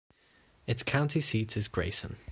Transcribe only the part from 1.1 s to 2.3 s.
seat is Grayson.